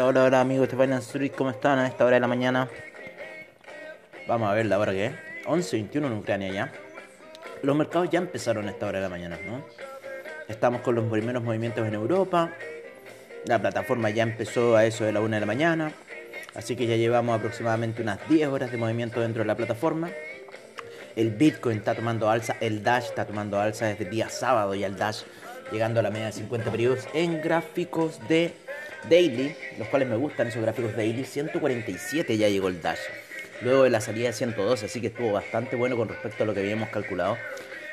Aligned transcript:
Hola, 0.00 0.22
hola, 0.22 0.40
amigos 0.40 0.68
de 0.68 0.76
Finance 0.76 1.06
Street, 1.06 1.32
¿cómo 1.36 1.50
están 1.50 1.80
a 1.80 1.88
esta 1.88 2.04
hora 2.04 2.14
de 2.14 2.20
la 2.20 2.28
mañana? 2.28 2.68
Vamos 4.28 4.48
a 4.48 4.54
ver 4.54 4.66
la 4.66 4.78
hora 4.78 4.92
que 4.92 5.06
es. 5.06 5.12
11.21 5.44 6.06
en 6.06 6.12
Ucrania 6.12 6.52
ya. 6.52 6.72
Los 7.62 7.74
mercados 7.74 8.08
ya 8.08 8.20
empezaron 8.20 8.68
a 8.68 8.70
esta 8.70 8.86
hora 8.86 8.98
de 8.98 9.02
la 9.02 9.08
mañana, 9.08 9.38
¿no? 9.44 9.64
Estamos 10.46 10.82
con 10.82 10.94
los 10.94 11.10
primeros 11.10 11.42
movimientos 11.42 11.86
en 11.88 11.94
Europa. 11.94 12.52
La 13.46 13.60
plataforma 13.60 14.10
ya 14.10 14.22
empezó 14.22 14.76
a 14.76 14.84
eso 14.84 15.04
de 15.04 15.12
la 15.12 15.20
1 15.20 15.34
de 15.34 15.40
la 15.40 15.46
mañana. 15.46 15.92
Así 16.54 16.76
que 16.76 16.86
ya 16.86 16.94
llevamos 16.94 17.36
aproximadamente 17.36 18.00
unas 18.00 18.20
10 18.28 18.48
horas 18.48 18.70
de 18.70 18.76
movimiento 18.76 19.20
dentro 19.20 19.42
de 19.42 19.46
la 19.46 19.56
plataforma. 19.56 20.10
El 21.16 21.30
Bitcoin 21.30 21.78
está 21.78 21.96
tomando 21.96 22.30
alza, 22.30 22.56
el 22.60 22.84
Dash 22.84 23.06
está 23.06 23.24
tomando 23.24 23.58
alza 23.58 23.86
desde 23.86 24.04
el 24.04 24.10
día 24.10 24.28
sábado 24.28 24.76
y 24.76 24.84
el 24.84 24.96
Dash 24.96 25.22
llegando 25.72 25.98
a 25.98 26.04
la 26.04 26.10
media 26.10 26.26
de 26.26 26.32
50 26.32 26.70
periodos 26.70 27.08
en 27.14 27.42
gráficos 27.42 28.20
de 28.28 28.54
daily, 29.08 29.54
los 29.78 29.88
cuales 29.88 30.08
me 30.08 30.16
gustan 30.16 30.48
esos 30.48 30.62
gráficos 30.62 30.96
daily. 30.96 31.24
147 31.24 32.36
ya 32.36 32.48
llegó 32.48 32.68
el 32.68 32.80
Dash, 32.80 32.98
luego 33.62 33.84
de 33.84 33.90
la 33.90 34.00
salida 34.00 34.28
de 34.28 34.32
112, 34.32 34.86
así 34.86 35.00
que 35.00 35.08
estuvo 35.08 35.32
bastante 35.32 35.76
bueno 35.76 35.96
con 35.96 36.08
respecto 36.08 36.44
a 36.44 36.46
lo 36.46 36.54
que 36.54 36.60
habíamos 36.60 36.88
calculado 36.88 37.36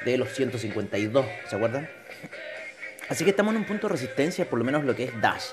de 0.05 0.17
los 0.17 0.33
152, 0.33 1.25
¿se 1.49 1.55
acuerdan? 1.55 1.89
Así 3.09 3.23
que 3.23 3.31
estamos 3.31 3.53
en 3.53 3.61
un 3.61 3.65
punto 3.65 3.87
de 3.87 3.93
resistencia, 3.93 4.49
por 4.49 4.59
lo 4.59 4.65
menos 4.65 4.83
lo 4.83 4.95
que 4.95 5.05
es 5.05 5.21
Dash. 5.21 5.45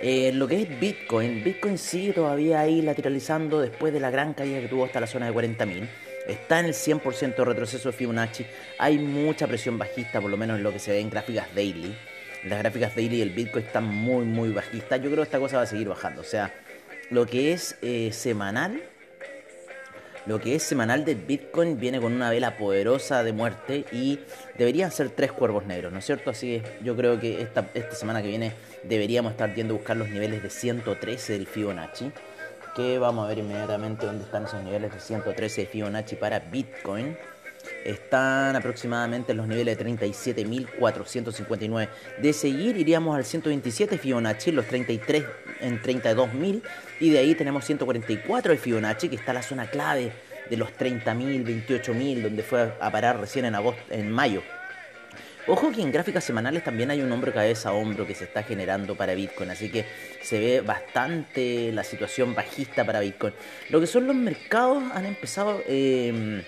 Eh, 0.00 0.32
lo 0.32 0.46
que 0.48 0.62
es 0.62 0.80
Bitcoin, 0.80 1.42
Bitcoin 1.44 1.78
sigue 1.78 2.12
todavía 2.12 2.60
ahí 2.60 2.82
lateralizando 2.82 3.60
después 3.60 3.92
de 3.92 4.00
la 4.00 4.10
gran 4.10 4.34
caída 4.34 4.60
que 4.60 4.68
tuvo 4.68 4.84
hasta 4.84 5.00
la 5.00 5.06
zona 5.06 5.26
de 5.26 5.32
40.000. 5.32 5.88
Está 6.26 6.60
en 6.60 6.66
el 6.66 6.74
100% 6.74 7.36
de 7.36 7.44
retroceso 7.44 7.90
de 7.90 7.96
Fibonacci. 7.96 8.46
Hay 8.78 8.98
mucha 8.98 9.46
presión 9.46 9.78
bajista, 9.78 10.20
por 10.20 10.30
lo 10.30 10.36
menos 10.36 10.56
en 10.58 10.62
lo 10.62 10.72
que 10.72 10.78
se 10.78 10.90
ve 10.90 11.00
en 11.00 11.10
gráficas 11.10 11.54
daily. 11.54 11.94
Las 12.44 12.58
gráficas 12.58 12.94
daily 12.94 13.18
del 13.18 13.30
Bitcoin 13.30 13.64
están 13.64 13.84
muy, 13.84 14.24
muy 14.24 14.52
bajistas. 14.52 15.00
Yo 15.00 15.06
creo 15.06 15.16
que 15.16 15.22
esta 15.22 15.38
cosa 15.38 15.56
va 15.56 15.62
a 15.62 15.66
seguir 15.66 15.88
bajando. 15.88 16.20
O 16.20 16.24
sea, 16.24 16.52
lo 17.10 17.26
que 17.26 17.52
es 17.52 17.76
eh, 17.82 18.10
semanal, 18.12 18.82
lo 20.26 20.40
que 20.40 20.54
es 20.54 20.62
semanal 20.62 21.04
de 21.04 21.14
Bitcoin 21.14 21.78
viene 21.78 22.00
con 22.00 22.12
una 22.12 22.30
vela 22.30 22.56
poderosa 22.56 23.22
de 23.22 23.32
muerte 23.32 23.84
y 23.92 24.20
deberían 24.58 24.90
ser 24.90 25.10
tres 25.10 25.32
cuervos 25.32 25.66
negros, 25.66 25.92
¿no 25.92 25.98
es 25.98 26.04
cierto? 26.04 26.30
Así 26.30 26.60
que 26.60 26.84
yo 26.84 26.96
creo 26.96 27.20
que 27.20 27.42
esta, 27.42 27.68
esta 27.74 27.94
semana 27.94 28.22
que 28.22 28.28
viene 28.28 28.52
deberíamos 28.82 29.32
estar 29.32 29.54
viendo 29.54 29.74
a 29.74 29.76
buscar 29.78 29.96
los 29.96 30.08
niveles 30.08 30.42
de 30.42 30.50
113 30.50 31.32
del 31.34 31.46
Fibonacci 31.46 32.12
que 32.74 32.98
vamos 32.98 33.24
a 33.24 33.28
ver 33.28 33.38
inmediatamente 33.38 34.04
dónde 34.04 34.24
están 34.24 34.44
esos 34.44 34.62
niveles 34.62 34.92
de 34.92 35.00
113 35.00 35.62
de 35.62 35.66
Fibonacci 35.68 36.16
para 36.16 36.40
Bitcoin. 36.40 37.16
Están 37.84 38.56
aproximadamente 38.56 39.32
en 39.32 39.38
los 39.38 39.46
niveles 39.46 39.76
de 39.76 39.84
37.459. 39.84 41.88
De 42.20 42.32
seguir 42.32 42.78
iríamos 42.78 43.14
al 43.14 43.24
127 43.24 43.98
Fibonacci, 43.98 44.52
los 44.52 44.66
33 44.66 45.24
en 45.60 45.82
32.000. 45.82 46.62
Y 47.00 47.10
de 47.10 47.18
ahí 47.18 47.34
tenemos 47.34 47.66
144 47.66 48.52
de 48.52 48.58
Fibonacci, 48.58 49.10
que 49.10 49.16
está 49.16 49.34
la 49.34 49.42
zona 49.42 49.66
clave 49.66 50.12
de 50.48 50.56
los 50.56 50.70
30.000, 50.70 51.66
28.000, 51.66 52.22
donde 52.22 52.42
fue 52.42 52.72
a 52.80 52.90
parar 52.90 53.20
recién 53.20 53.44
en, 53.44 53.54
agosto, 53.54 53.82
en 53.90 54.10
mayo. 54.10 54.42
Ojo 55.46 55.70
que 55.70 55.82
en 55.82 55.92
gráficas 55.92 56.24
semanales 56.24 56.64
también 56.64 56.90
hay 56.90 57.02
un 57.02 57.12
hombro 57.12 57.30
cabeza 57.30 57.68
a 57.68 57.72
hombro 57.74 58.06
que 58.06 58.14
se 58.14 58.24
está 58.24 58.44
generando 58.44 58.96
para 58.96 59.14
Bitcoin, 59.14 59.50
así 59.50 59.68
que 59.68 59.84
se 60.22 60.40
ve 60.40 60.60
bastante 60.62 61.70
la 61.70 61.84
situación 61.84 62.34
bajista 62.34 62.86
para 62.86 63.00
Bitcoin. 63.00 63.34
Lo 63.68 63.78
que 63.78 63.86
son 63.86 64.06
los 64.06 64.16
mercados 64.16 64.82
han 64.94 65.04
empezado 65.04 65.60
eh, 65.66 66.42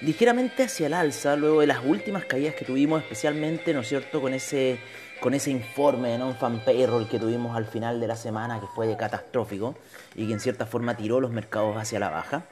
ligeramente 0.00 0.64
hacia 0.64 0.86
el 0.86 0.94
alza 0.94 1.36
luego 1.36 1.60
de 1.60 1.66
las 1.66 1.84
últimas 1.84 2.24
caídas 2.24 2.54
que 2.54 2.64
tuvimos, 2.64 3.02
especialmente, 3.02 3.72
¿no 3.74 3.80
es 3.80 3.88
cierto?, 3.88 4.20
con 4.20 4.34
ese 4.34 4.78
con 5.20 5.32
ese 5.32 5.50
informe 5.50 6.10
de 6.10 6.18
non-fan 6.18 6.60
payroll 6.60 7.08
que 7.08 7.18
tuvimos 7.18 7.56
al 7.56 7.64
final 7.64 8.00
de 8.00 8.06
la 8.06 8.16
semana 8.16 8.60
que 8.60 8.66
fue 8.66 8.94
catastrófico 8.98 9.74
y 10.14 10.26
que 10.26 10.34
en 10.34 10.40
cierta 10.40 10.66
forma 10.66 10.94
tiró 10.94 11.20
los 11.20 11.30
mercados 11.30 11.74
hacia 11.78 11.98
la 11.98 12.10
baja 12.10 12.44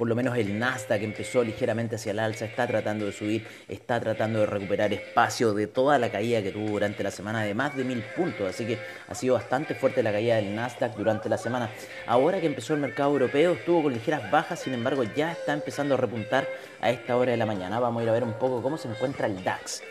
por 0.00 0.08
lo 0.08 0.14
menos 0.14 0.34
el 0.38 0.58
Nasdaq 0.58 1.02
empezó 1.02 1.44
ligeramente 1.44 1.96
hacia 1.96 2.12
el 2.12 2.20
alza, 2.20 2.46
está 2.46 2.66
tratando 2.66 3.04
de 3.04 3.12
subir, 3.12 3.46
está 3.68 4.00
tratando 4.00 4.38
de 4.40 4.46
recuperar 4.46 4.94
espacio 4.94 5.52
de 5.52 5.66
toda 5.66 5.98
la 5.98 6.10
caída 6.10 6.42
que 6.42 6.52
tuvo 6.52 6.70
durante 6.70 7.02
la 7.02 7.10
semana 7.10 7.42
de 7.42 7.52
más 7.52 7.76
de 7.76 7.84
mil 7.84 8.02
puntos, 8.16 8.48
así 8.48 8.64
que 8.64 8.78
ha 9.06 9.14
sido 9.14 9.34
bastante 9.34 9.74
fuerte 9.74 10.02
la 10.02 10.10
caída 10.10 10.36
del 10.36 10.54
Nasdaq 10.54 10.96
durante 10.96 11.28
la 11.28 11.36
semana. 11.36 11.68
Ahora 12.06 12.40
que 12.40 12.46
empezó 12.46 12.72
el 12.72 12.80
mercado 12.80 13.10
europeo, 13.10 13.52
estuvo 13.52 13.82
con 13.82 13.92
ligeras 13.92 14.30
bajas, 14.30 14.60
sin 14.60 14.72
embargo 14.72 15.04
ya 15.04 15.32
está 15.32 15.52
empezando 15.52 15.92
a 15.92 15.98
repuntar 15.98 16.48
a 16.80 16.90
esta 16.90 17.14
hora 17.18 17.32
de 17.32 17.36
la 17.36 17.44
mañana. 17.44 17.78
Vamos 17.78 18.00
a 18.00 18.04
ir 18.04 18.08
a 18.08 18.12
ver 18.12 18.24
un 18.24 18.38
poco 18.38 18.62
cómo 18.62 18.78
se 18.78 18.88
encuentra 18.88 19.26
el 19.26 19.44
DAX, 19.44 19.82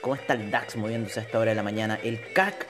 cómo 0.00 0.14
está 0.14 0.32
el 0.32 0.50
DAX 0.50 0.76
moviéndose 0.76 1.20
a 1.20 1.24
esta 1.24 1.38
hora 1.38 1.50
de 1.50 1.56
la 1.56 1.62
mañana. 1.62 1.98
El 2.02 2.32
CAC 2.32 2.66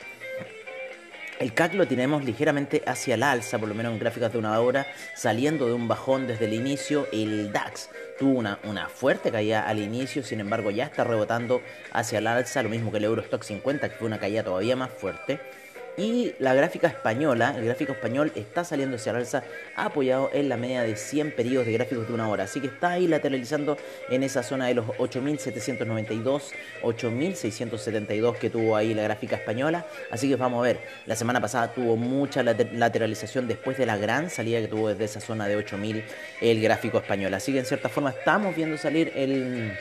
el 1.38 1.54
CAC 1.54 1.74
lo 1.74 1.86
tenemos 1.86 2.24
ligeramente 2.24 2.82
hacia 2.86 3.14
el 3.14 3.22
alza, 3.22 3.58
por 3.58 3.68
lo 3.68 3.74
menos 3.74 3.92
en 3.92 3.98
gráficas 3.98 4.32
de 4.32 4.38
una 4.38 4.58
hora, 4.60 4.86
saliendo 5.14 5.66
de 5.66 5.72
un 5.72 5.86
bajón 5.86 6.26
desde 6.26 6.46
el 6.46 6.54
inicio. 6.54 7.06
El 7.12 7.52
DAX 7.52 7.90
tuvo 8.18 8.38
una, 8.38 8.58
una 8.64 8.88
fuerte 8.88 9.30
caída 9.30 9.68
al 9.68 9.78
inicio, 9.78 10.24
sin 10.24 10.40
embargo 10.40 10.70
ya 10.70 10.84
está 10.84 11.04
rebotando 11.04 11.62
hacia 11.92 12.18
el 12.18 12.26
alza, 12.26 12.62
lo 12.62 12.68
mismo 12.68 12.90
que 12.90 12.98
el 12.98 13.04
Eurostock 13.04 13.44
50, 13.44 13.88
que 13.88 13.94
fue 13.94 14.08
una 14.08 14.18
caída 14.18 14.42
todavía 14.42 14.74
más 14.74 14.90
fuerte. 14.90 15.40
Y 15.98 16.32
la 16.38 16.54
gráfica 16.54 16.86
española, 16.86 17.54
el 17.58 17.64
gráfico 17.64 17.90
español 17.90 18.30
está 18.36 18.62
saliendo 18.62 18.94
hacia 18.94 19.12
la 19.12 19.18
alza 19.18 19.42
apoyado 19.74 20.30
en 20.32 20.48
la 20.48 20.56
media 20.56 20.82
de 20.82 20.94
100 20.94 21.32
periodos 21.32 21.66
de 21.66 21.72
gráficos 21.72 22.06
de 22.06 22.14
una 22.14 22.28
hora. 22.28 22.44
Así 22.44 22.60
que 22.60 22.68
está 22.68 22.90
ahí 22.90 23.08
lateralizando 23.08 23.76
en 24.08 24.22
esa 24.22 24.44
zona 24.44 24.68
de 24.68 24.74
los 24.74 24.86
8.792, 24.86 26.52
8.672 26.84 28.38
que 28.38 28.48
tuvo 28.48 28.76
ahí 28.76 28.94
la 28.94 29.02
gráfica 29.02 29.34
española. 29.34 29.86
Así 30.12 30.28
que 30.28 30.36
vamos 30.36 30.60
a 30.60 30.68
ver, 30.68 30.78
la 31.06 31.16
semana 31.16 31.40
pasada 31.40 31.74
tuvo 31.74 31.96
mucha 31.96 32.44
lateralización 32.44 33.48
después 33.48 33.76
de 33.76 33.84
la 33.84 33.96
gran 33.96 34.30
salida 34.30 34.60
que 34.60 34.68
tuvo 34.68 34.90
desde 34.90 35.04
esa 35.04 35.20
zona 35.20 35.48
de 35.48 35.58
8.000 35.58 36.04
el 36.40 36.62
gráfico 36.62 36.98
español. 36.98 37.34
Así 37.34 37.52
que 37.52 37.58
en 37.58 37.66
cierta 37.66 37.88
forma 37.88 38.10
estamos 38.10 38.54
viendo 38.54 38.78
salir 38.78 39.12
el 39.16 39.76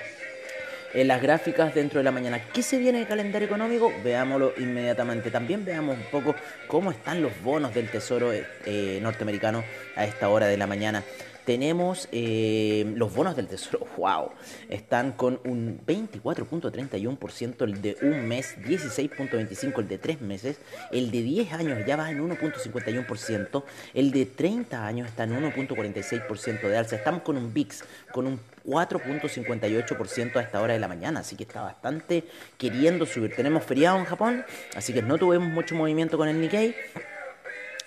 en 0.93 1.07
las 1.07 1.21
gráficas 1.21 1.73
dentro 1.73 1.99
de 1.99 2.03
la 2.03 2.11
mañana. 2.11 2.41
¿Qué 2.53 2.61
se 2.61 2.77
viene 2.77 2.99
de 2.99 3.05
calendario 3.05 3.47
económico? 3.47 3.91
Veámoslo 4.03 4.53
inmediatamente. 4.57 5.31
También 5.31 5.65
veamos 5.65 5.97
un 5.97 6.05
poco 6.05 6.35
cómo 6.67 6.91
están 6.91 7.21
los 7.21 7.31
bonos 7.41 7.73
del 7.73 7.89
Tesoro 7.89 8.31
eh, 8.33 8.99
norteamericano 9.01 9.63
a 9.95 10.05
esta 10.05 10.29
hora 10.29 10.47
de 10.47 10.57
la 10.57 10.67
mañana 10.67 11.03
tenemos 11.47 12.09
eh, 12.11 12.91
los 12.97 13.15
bonos 13.15 13.37
del 13.37 13.47
tesoro, 13.47 13.87
wow, 13.97 14.31
están 14.67 15.13
con 15.13 15.39
un 15.45 15.79
24.31% 15.87 17.63
el 17.63 17.81
de 17.81 17.95
un 18.01 18.27
mes, 18.27 18.57
16.25% 18.57 19.79
el 19.79 19.87
de 19.87 19.97
tres 19.97 20.19
meses, 20.19 20.59
el 20.91 21.09
de 21.09 21.21
10 21.21 21.53
años 21.53 21.85
ya 21.87 21.95
va 21.95 22.11
en 22.11 22.19
1.51%, 22.19 23.63
el 23.93 24.11
de 24.11 24.25
30 24.25 24.85
años 24.85 25.07
está 25.07 25.23
en 25.23 25.41
1.46% 25.41 26.67
de 26.67 26.77
alza, 26.77 26.97
estamos 26.97 27.21
con 27.21 27.37
un 27.37 27.53
VIX 27.53 27.81
con 28.11 28.27
un 28.27 28.41
4.58% 28.65 30.35
a 30.35 30.41
esta 30.41 30.59
hora 30.59 30.73
de 30.73 30.79
la 30.79 30.89
mañana, 30.89 31.21
así 31.21 31.37
que 31.37 31.43
está 31.43 31.61
bastante 31.61 32.25
queriendo 32.57 33.05
subir. 33.05 33.33
Tenemos 33.33 33.63
feriado 33.63 33.97
en 33.99 34.03
Japón, 34.03 34.43
así 34.75 34.91
que 34.91 35.01
no 35.01 35.17
tuvimos 35.17 35.47
mucho 35.47 35.75
movimiento 35.75 36.17
con 36.17 36.27
el 36.27 36.41
Nikkei. 36.41 36.75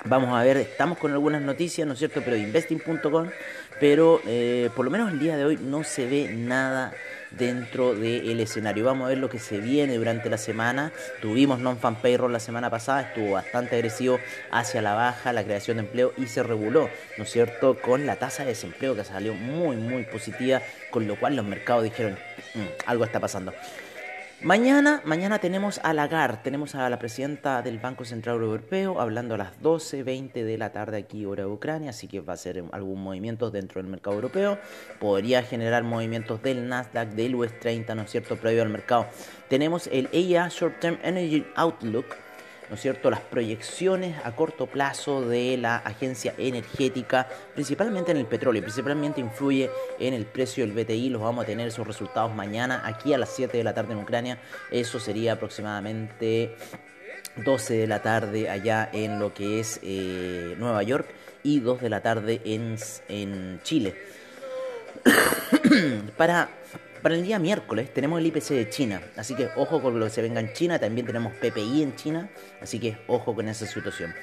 Vamos 0.07 0.33
a 0.33 0.43
ver, 0.43 0.57
estamos 0.57 0.97
con 0.97 1.13
algunas 1.13 1.43
noticias, 1.43 1.87
¿no 1.87 1.93
es 1.93 1.99
cierto? 1.99 2.23
Pero 2.25 2.37
de 2.37 2.43
investing.com, 2.43 3.29
pero 3.79 4.21
eh, 4.27 4.71
por 4.75 4.87
lo 4.87 4.91
menos 4.91 5.13
el 5.13 5.19
día 5.19 5.37
de 5.37 5.45
hoy 5.45 5.59
no 5.59 5.85
se 5.85 6.07
ve 6.07 6.33
nada 6.35 6.95
dentro 7.33 7.95
del 7.95 8.41
escenario. 8.41 8.87
Vamos 8.87 9.05
a 9.05 9.09
ver 9.11 9.19
lo 9.19 9.29
que 9.29 9.39
se 9.39 9.59
viene 9.59 9.97
durante 9.97 10.31
la 10.31 10.39
semana. 10.39 10.91
Tuvimos 11.21 11.59
non-fan 11.59 11.97
payroll 11.97 12.33
la 12.33 12.41
semana 12.41 12.71
pasada, 12.71 13.03
estuvo 13.03 13.33
bastante 13.33 13.77
agresivo 13.77 14.19
hacia 14.51 14.81
la 14.81 14.95
baja 14.95 15.35
la 15.35 15.45
creación 15.45 15.77
de 15.77 15.83
empleo 15.83 16.15
y 16.17 16.27
se 16.27 16.43
reguló, 16.43 16.89
¿no 17.19 17.25
es 17.25 17.31
cierto?, 17.31 17.79
con 17.79 18.07
la 18.07 18.17
tasa 18.17 18.43
de 18.43 18.51
desempleo 18.51 18.97
que 18.97 19.05
salió 19.05 19.35
muy, 19.35 19.77
muy 19.77 20.05
positiva, 20.05 20.63
con 20.91 21.07
lo 21.07 21.17
cual 21.21 21.37
los 21.37 21.45
mercados 21.45 21.85
dijeron, 21.85 22.19
mm, 22.55 22.67
algo 22.87 23.05
está 23.05 23.21
pasando. 23.21 23.53
Mañana, 24.43 25.03
mañana 25.05 25.39
tenemos 25.39 25.79
a 25.83 25.93
Lagarde, 25.93 26.39
tenemos 26.43 26.75
a 26.75 26.89
la 26.89 26.99
presidenta 26.99 27.61
del 27.61 27.79
Banco 27.79 28.07
Central 28.07 28.37
Europeo 28.37 28.99
hablando 28.99 29.35
a 29.35 29.39
las 29.39 29.61
12.20 29.61 30.33
de 30.33 30.57
la 30.57 30.73
tarde 30.73 30.97
aquí 30.97 31.27
hora 31.27 31.45
de 31.45 31.51
Ucrania, 31.51 31.91
así 31.91 32.09
que 32.09 32.21
va 32.21 32.33
a 32.33 32.37
ser 32.39 32.65
algún 32.73 33.03
movimiento 33.03 33.51
dentro 33.51 33.83
del 33.83 33.91
mercado 33.91 34.17
europeo. 34.17 34.59
Podría 34.99 35.43
generar 35.43 35.83
movimientos 35.83 36.43
del 36.43 36.67
Nasdaq, 36.71 37.11
del 37.11 37.35
US 37.35 37.61
30, 37.61 37.95
¿no 37.95 38.03
es 38.03 38.11
cierto?, 38.11 38.37
previo 38.37 38.63
al 38.63 38.71
mercado. 38.71 39.07
Tenemos 39.51 39.89
el 39.89 40.09
EIA 40.11 40.49
Short 40.49 40.81
Term 40.81 40.99
Energy 41.03 41.47
Outlook, 41.57 42.07
¿no 42.71 42.77
es 42.77 42.81
cierto?, 42.81 43.11
las 43.11 43.21
proyecciones 43.21 44.17
a 44.25 44.33
corto 44.37 44.67
plazo 44.67 45.29
de 45.29 45.57
la 45.57 45.77
agencia 45.77 46.35
energética, 46.39 47.29
principalmente 47.53 48.13
en 48.13 48.17
el 48.17 48.27
petróleo, 48.27 48.63
principalmente 48.63 49.21
influye 49.21 49.69
en 49.99 50.15
el 50.15 50.25
precio 50.25 50.65
del 50.65 50.73
BTI, 50.73 51.11
los 51.11 51.21
vamos 51.21 51.43
a 51.43 51.47
tener 51.47 51.67
esos 51.67 51.85
resultados 51.85 52.33
mañana 52.33 52.83
aquí 52.85 53.13
a 53.13 53.19
las 53.19 53.31
7 53.31 53.59
de 53.59 53.65
la 53.65 53.75
tarde 53.75 53.93
en 53.93 53.99
Ucrania, 53.99 54.39
eso 54.71 55.01
sería 55.01 55.33
aproximadamente 55.33 56.55
12 57.37 57.75
de 57.75 57.87
la 57.89 58.03
tarde 58.03 58.49
allá 58.49 58.89
en 58.93 59.19
lo 59.19 59.35
que 59.35 59.59
es 59.59 59.81
eh, 59.83 60.55
Nueva 60.59 60.85
York 60.85 61.07
y 61.43 61.59
2 61.59 61.81
de 61.81 61.91
la 61.91 62.01
tarde 62.03 62.41
en, 62.45 62.77
en 63.09 63.61
Chile. 63.65 63.97
Para 66.17 66.49
Para 67.03 67.15
el 67.15 67.23
día 67.23 67.39
miércoles 67.39 67.95
tenemos 67.95 68.21
el 68.21 68.27
IPC 68.27 68.49
de 68.51 68.69
China, 68.69 69.01
así 69.17 69.35
que 69.35 69.49
ojo 69.57 69.81
con 69.81 69.99
lo 69.99 70.05
que 70.05 70.11
se 70.11 70.21
venga 70.21 70.39
en 70.39 70.53
China, 70.53 70.79
también 70.79 71.07
tenemos 71.07 71.33
PPI 71.33 71.83
en 71.83 71.97
China, 71.97 72.29
así 72.61 72.79
que 72.79 72.99
ojo 73.07 73.35
con 73.35 73.49
esa 73.49 73.67
situación. 73.67 74.15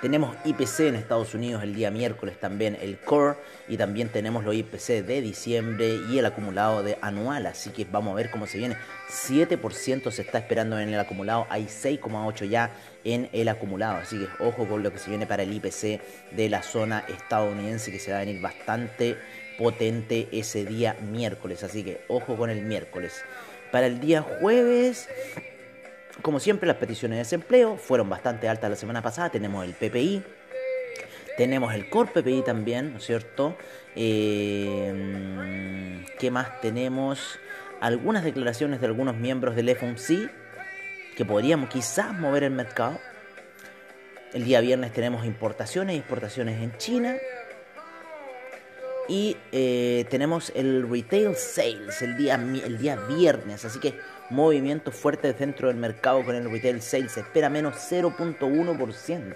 Tenemos 0.00 0.36
IPC 0.44 0.80
en 0.80 0.94
Estados 0.94 1.34
Unidos 1.34 1.64
el 1.64 1.74
día 1.74 1.90
miércoles 1.90 2.38
también, 2.38 2.78
el 2.80 2.98
core, 2.98 3.38
y 3.66 3.76
también 3.76 4.08
tenemos 4.08 4.44
los 4.44 4.54
IPC 4.54 5.04
de 5.04 5.20
diciembre 5.20 5.98
y 6.08 6.18
el 6.18 6.26
acumulado 6.26 6.84
de 6.84 6.96
anual, 7.00 7.46
así 7.46 7.70
que 7.70 7.86
vamos 7.90 8.12
a 8.12 8.14
ver 8.14 8.30
cómo 8.30 8.46
se 8.46 8.58
viene. 8.58 8.76
7% 9.10 10.12
se 10.12 10.22
está 10.22 10.38
esperando 10.38 10.78
en 10.78 10.90
el 10.90 11.00
acumulado, 11.00 11.46
hay 11.50 11.64
6,8 11.64 12.48
ya 12.48 12.70
en 13.02 13.28
el 13.32 13.48
acumulado, 13.48 13.96
así 13.96 14.16
que 14.16 14.44
ojo 14.44 14.68
con 14.68 14.84
lo 14.84 14.92
que 14.92 14.98
se 14.98 15.10
viene 15.10 15.26
para 15.26 15.42
el 15.42 15.52
IPC 15.52 16.00
de 16.30 16.48
la 16.48 16.62
zona 16.62 17.04
estadounidense 17.08 17.90
que 17.90 17.98
se 17.98 18.12
va 18.12 18.18
a 18.18 18.20
venir 18.20 18.40
bastante 18.40 19.16
potente 19.58 20.28
ese 20.32 20.64
día 20.64 20.96
miércoles, 21.00 21.62
así 21.62 21.84
que 21.84 22.00
ojo 22.08 22.36
con 22.36 22.50
el 22.50 22.62
miércoles. 22.62 23.22
Para 23.70 23.86
el 23.86 24.00
día 24.00 24.22
jueves 24.22 25.08
como 26.22 26.40
siempre, 26.40 26.66
las 26.66 26.76
peticiones 26.76 27.16
de 27.16 27.20
desempleo 27.20 27.76
fueron 27.76 28.08
bastante 28.08 28.48
altas 28.48 28.70
la 28.70 28.76
semana 28.76 29.02
pasada. 29.02 29.30
Tenemos 29.30 29.64
el 29.64 29.74
PPI, 29.74 30.22
tenemos 31.36 31.74
el 31.74 31.90
Core 31.90 32.10
PPI 32.12 32.42
también, 32.42 32.92
¿no 32.92 32.98
es 32.98 33.04
cierto? 33.04 33.56
Eh, 33.96 36.04
¿Qué 36.18 36.30
más 36.30 36.60
tenemos? 36.60 37.38
Algunas 37.80 38.24
declaraciones 38.24 38.80
de 38.80 38.86
algunos 38.86 39.16
miembros 39.16 39.56
del 39.56 39.74
FOMC 39.76 40.30
que 41.16 41.24
podríamos 41.24 41.68
quizás 41.68 42.14
mover 42.14 42.44
el 42.44 42.52
mercado. 42.52 42.98
El 44.32 44.44
día 44.44 44.60
viernes 44.60 44.92
tenemos 44.92 45.26
importaciones 45.26 45.96
exportaciones 45.96 46.62
en 46.62 46.76
China. 46.78 47.16
Y 49.08 49.36
eh, 49.52 50.06
tenemos 50.08 50.50
el 50.54 50.88
retail 50.88 51.36
sales 51.36 52.00
el 52.02 52.16
día, 52.16 52.34
el 52.34 52.78
día 52.78 52.96
viernes. 52.96 53.64
Así 53.64 53.78
que 53.78 53.94
movimientos 54.30 54.94
fuertes 54.94 55.38
dentro 55.38 55.68
del 55.68 55.76
mercado 55.76 56.24
con 56.24 56.34
el 56.34 56.50
retail 56.50 56.80
sales. 56.80 57.16
Espera 57.16 57.50
menos 57.50 57.74
0.1%. 57.90 59.34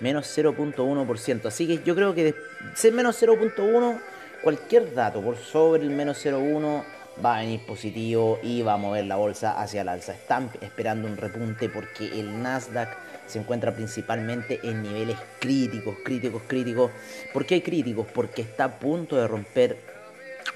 Menos 0.00 0.38
0.1%. 0.38 1.46
Así 1.46 1.66
que 1.66 1.82
yo 1.82 1.94
creo 1.94 2.14
que 2.14 2.34
de 2.34 2.90
menos 2.92 3.22
0.1, 3.22 4.00
cualquier 4.42 4.94
dato 4.94 5.22
por 5.22 5.36
sobre 5.36 5.82
el 5.82 5.90
menos 5.90 6.24
0.1 6.24 6.84
va 7.24 7.36
a 7.36 7.40
venir 7.40 7.60
positivo 7.66 8.38
y 8.42 8.62
va 8.62 8.74
a 8.74 8.76
mover 8.76 9.06
la 9.06 9.16
bolsa 9.16 9.60
hacia 9.60 9.82
el 9.82 9.88
alza. 9.88 10.12
Están 10.12 10.50
esperando 10.60 11.08
un 11.08 11.16
repunte 11.16 11.68
porque 11.68 12.06
el 12.18 12.42
Nasdaq 12.42 12.96
se 13.26 13.38
encuentra 13.38 13.74
principalmente 13.74 14.60
en 14.62 14.82
niveles 14.82 15.16
críticos, 15.38 15.96
críticos, 16.04 16.42
críticos. 16.46 16.90
¿Por 17.32 17.46
qué 17.46 17.62
críticos? 17.62 18.06
Porque 18.12 18.42
está 18.42 18.64
a 18.64 18.78
punto 18.78 19.16
de 19.16 19.26
romper 19.26 19.92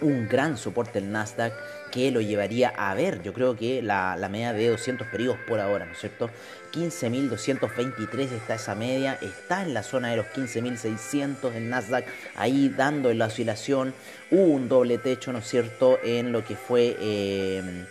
un 0.00 0.28
gran 0.28 0.56
soporte 0.56 0.98
el 0.98 1.10
Nasdaq 1.10 1.52
que 1.90 2.10
lo 2.10 2.20
llevaría 2.20 2.68
a 2.76 2.94
ver, 2.94 3.22
yo 3.22 3.32
creo 3.32 3.56
que 3.56 3.80
la, 3.80 4.16
media 4.30 4.52
de 4.52 4.68
200 4.68 5.06
periodos 5.06 5.38
por 5.46 5.60
ahora, 5.60 5.86
¿no 5.86 5.92
es 5.92 5.98
cierto? 5.98 6.30
15.223 6.72 8.32
está 8.32 8.56
esa 8.56 8.74
media, 8.74 9.18
está 9.22 9.62
en 9.62 9.72
la 9.72 9.82
zona 9.82 10.10
de 10.10 10.16
los 10.16 10.26
15.600 10.26 11.54
el 11.54 11.70
Nasdaq, 11.70 12.04
ahí 12.34 12.68
dando 12.68 13.12
la 13.14 13.26
oscilación, 13.26 13.94
un 14.30 14.68
doble 14.68 14.98
techo, 14.98 15.32
¿no 15.32 15.38
es 15.38 15.48
cierto?, 15.48 15.98
en 16.04 16.32
lo 16.32 16.44
que 16.44 16.56
fue... 16.56 16.96
Eh, 17.00 17.86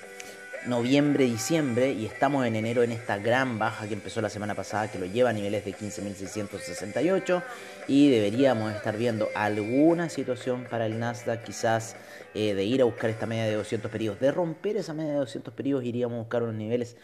noviembre, 0.68 1.26
diciembre 1.26 1.92
y 1.92 2.06
estamos 2.06 2.46
en 2.46 2.56
enero 2.56 2.84
en 2.84 2.92
esta 2.92 3.18
gran 3.18 3.60
baja 3.60 3.88
que 3.88 3.94
empezó 3.94 4.22
la 4.22 4.30
semana 4.30 4.56
pasada 4.56 4.90
que 4.92 4.98
lo 4.98 5.06
lleva 5.06 5.30
a 5.30 5.34
niveles 5.34 5.64
de 5.64 5.76
15.668 5.76 7.44
y 7.88 8.10
deberíamos 8.10 8.74
estar 8.74 8.98
viendo 8.98 9.30
alguna 9.36 10.10
situación 10.10 10.66
para 10.70 10.88
el 10.88 11.00
Nasdaq 11.00 11.44
quizás 11.44 11.96
eh, 12.34 12.54
de 12.54 12.64
ir 12.64 12.82
a 12.82 12.86
buscar 12.86 13.10
esta 13.10 13.28
media 13.28 13.46
de 13.46 13.54
200 13.54 13.92
periodos, 13.92 14.20
de 14.20 14.32
romper 14.32 14.78
esa 14.78 14.94
media 14.94 15.14
de 15.14 15.20
200 15.20 15.54
periodos 15.54 15.86
iríamos 15.86 16.16
a 16.16 16.20
buscar 16.20 16.44
unos 16.44 16.56
niveles 16.56 16.98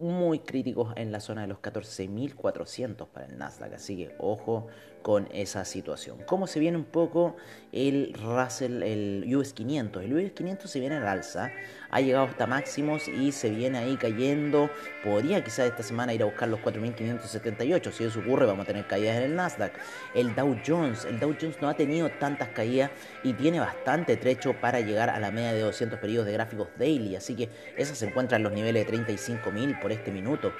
muy 0.00 0.38
críticos 0.38 0.92
en 0.96 1.10
la 1.10 1.20
zona 1.20 1.42
de 1.42 1.48
los 1.48 1.58
14.400 1.58 3.08
para 3.08 3.26
el 3.26 3.36
Nasdaq, 3.36 3.74
así 3.74 3.96
que 3.96 4.14
ojo 4.18 4.68
con 5.08 5.26
esa 5.32 5.64
situación. 5.64 6.18
¿Cómo 6.26 6.46
se 6.46 6.60
viene 6.60 6.76
un 6.76 6.84
poco 6.84 7.36
el 7.72 8.12
Russell, 8.22 8.82
el 8.82 9.34
US 9.34 9.54
500? 9.54 10.04
El 10.04 10.12
US 10.12 10.32
500 10.32 10.70
se 10.70 10.80
viene 10.80 10.96
al 10.96 11.08
alza, 11.08 11.50
ha 11.88 12.02
llegado 12.02 12.26
hasta 12.26 12.46
máximos 12.46 13.08
y 13.08 13.32
se 13.32 13.48
viene 13.48 13.78
ahí 13.78 13.96
cayendo. 13.96 14.68
Podría 15.02 15.42
quizás 15.42 15.60
esta 15.60 15.82
semana 15.82 16.12
ir 16.12 16.20
a 16.20 16.26
buscar 16.26 16.50
los 16.50 16.60
4.578. 16.60 17.90
Si 17.90 18.04
eso 18.04 18.20
ocurre, 18.20 18.44
vamos 18.44 18.64
a 18.64 18.66
tener 18.66 18.86
caídas 18.86 19.16
en 19.16 19.22
el 19.22 19.34
Nasdaq. 19.34 19.72
El 20.14 20.34
Dow 20.34 20.54
Jones, 20.66 21.06
el 21.06 21.18
Dow 21.18 21.34
Jones 21.40 21.56
no 21.62 21.70
ha 21.70 21.74
tenido 21.74 22.10
tantas 22.10 22.50
caídas 22.50 22.90
y 23.24 23.32
tiene 23.32 23.60
bastante 23.60 24.18
trecho 24.18 24.60
para 24.60 24.82
llegar 24.82 25.08
a 25.08 25.18
la 25.18 25.30
media 25.30 25.54
de 25.54 25.62
200 25.62 25.98
periodos 26.00 26.26
de 26.26 26.34
gráficos 26.34 26.68
daily. 26.78 27.16
Así 27.16 27.34
que 27.34 27.48
esa 27.78 27.94
se 27.94 28.06
encuentra 28.08 28.36
en 28.36 28.42
los 28.42 28.52
niveles 28.52 28.86
de 28.86 28.92
35.000 28.92 29.80
por 29.80 29.90
este 29.90 30.10
minuto. 30.10 30.52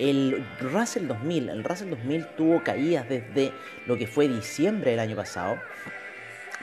El 0.00 0.42
Russell 0.60 1.06
2000, 1.06 1.50
el 1.50 1.62
Russell 1.62 1.90
2000 1.90 2.26
tuvo 2.34 2.64
caídas 2.64 3.06
desde 3.06 3.52
lo 3.86 3.98
que 3.98 4.06
fue 4.06 4.28
diciembre 4.28 4.92
del 4.92 5.00
año 5.00 5.14
pasado, 5.14 5.58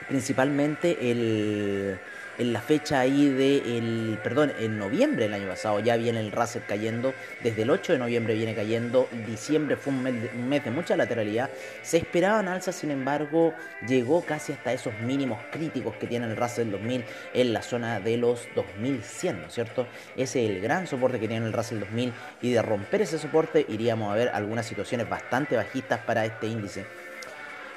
principalmente 0.08 1.12
el 1.12 2.00
en 2.38 2.54
la 2.54 2.62
fecha 2.62 3.00
ahí 3.00 3.30
de 3.30 3.78
el, 3.78 4.20
perdón, 4.24 4.54
en 4.60 4.78
noviembre 4.78 5.26
del 5.26 5.34
año 5.34 5.48
pasado 5.48 5.80
ya 5.80 5.98
viene 5.98 6.20
el 6.20 6.32
Russell 6.32 6.64
cayendo, 6.68 7.14
desde 7.44 7.64
el 7.64 7.70
8 7.70 7.94
de 7.94 8.00
noviembre 8.00 8.36
viene 8.36 8.56
cayendo, 8.56 9.08
diciembre 9.26 9.76
fue 9.76 9.94
un 9.94 10.04
mes, 10.04 10.64
de, 10.64 10.72
mucha 10.72 10.96
lateralidad, 10.96 11.50
se 11.82 11.98
esperaban 11.98 12.48
alzas, 12.48 12.76
sin 12.76 12.92
embargo, 12.92 13.54
llegó 13.88 14.24
casi 14.24 14.54
hasta 14.54 14.74
esos 14.74 14.94
mínimos 15.00 15.40
críticos 15.52 15.96
que 15.96 16.08
tiene 16.08 16.28
el 16.28 16.36
Russell 16.36 16.72
2000 16.72 17.04
en 17.34 17.54
la 17.54 17.62
zona 17.62 18.00
de 18.00 18.18
los 18.18 18.48
2100, 18.56 19.42
¿no 19.42 19.48
es 19.48 19.54
cierto? 19.54 19.88
Ese 20.16 20.44
es 20.46 20.52
el 20.52 20.62
gran 20.62 20.88
soporte 20.88 21.20
que 21.20 21.28
tiene 21.28 21.46
el 21.46 21.54
Russell 21.54 21.80
2000 21.80 22.14
y 22.42 22.52
de 22.52 22.62
romper 22.62 23.02
ese 23.02 23.18
soporte 23.18 23.66
iríamos 23.68 24.12
a 24.12 24.16
ver 24.16 24.30
algunas 24.30 24.66
situaciones 24.66 25.10
bastante 25.10 25.56
bajistas 25.56 26.00
para 26.00 26.26
este 26.26 26.48
índice. 26.48 26.86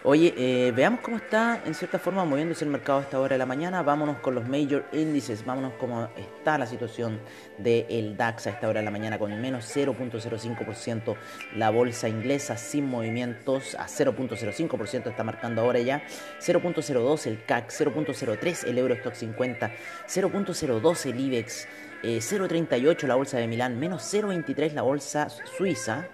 Oye, 0.02 0.32
eh, 0.38 0.72
veamos 0.72 1.00
cómo 1.00 1.18
está 1.18 1.60
en 1.66 1.74
cierta 1.74 1.98
forma 1.98 2.24
moviéndose 2.24 2.64
el 2.64 2.70
mercado 2.70 3.00
a 3.00 3.02
esta 3.02 3.20
hora 3.20 3.34
de 3.34 3.38
la 3.38 3.44
mañana. 3.44 3.82
Vámonos 3.82 4.16
con 4.20 4.34
los 4.34 4.48
major 4.48 4.86
índices, 4.92 5.44
vámonos 5.44 5.74
cómo 5.78 6.08
está 6.16 6.56
la 6.56 6.64
situación 6.64 7.20
del 7.58 8.16
DAX 8.16 8.46
a 8.46 8.50
esta 8.50 8.66
hora 8.66 8.80
de 8.80 8.86
la 8.86 8.90
mañana 8.90 9.18
con 9.18 9.38
menos 9.38 9.66
0.05%. 9.76 11.16
La 11.54 11.68
bolsa 11.68 12.08
inglesa 12.08 12.56
sin 12.56 12.88
movimientos 12.88 13.74
a 13.74 13.88
0.05% 13.88 15.10
está 15.10 15.22
marcando 15.22 15.60
ahora 15.60 15.80
ya. 15.80 16.02
0.02 16.40 17.26
el 17.26 17.44
CAC, 17.44 17.68
0.03 17.70 18.68
el 18.68 18.78
Eurostock 18.78 19.12
50, 19.12 19.70
0.02 20.08 21.10
el 21.10 21.20
IBEX, 21.20 21.68
0.38 22.02 23.04
eh, 23.04 23.06
la 23.06 23.16
bolsa 23.16 23.36
de 23.36 23.46
Milán, 23.46 23.78
menos 23.78 24.02
0.23 24.14 24.72
la 24.72 24.80
bolsa 24.80 25.28
suiza. 25.28 26.08